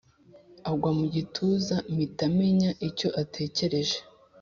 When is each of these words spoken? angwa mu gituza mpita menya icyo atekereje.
angwa 0.69 0.91
mu 0.99 1.05
gituza 1.15 1.75
mpita 1.91 2.25
menya 2.37 2.69
icyo 2.87 3.07
atekereje. 3.21 3.97